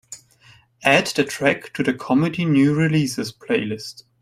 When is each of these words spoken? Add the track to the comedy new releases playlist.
Add 0.83 1.05
the 1.15 1.23
track 1.23 1.73
to 1.73 1.83
the 1.83 1.93
comedy 1.93 2.43
new 2.43 2.73
releases 2.73 3.31
playlist. 3.31 4.01